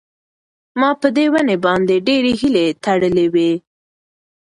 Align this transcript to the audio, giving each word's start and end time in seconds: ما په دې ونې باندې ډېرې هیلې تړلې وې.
ما 0.79 0.89
په 1.01 1.07
دې 1.15 1.25
ونې 1.31 1.57
باندې 1.65 1.95
ډېرې 2.07 2.31
هیلې 2.41 2.65
تړلې 2.83 3.25
وې. 3.33 3.51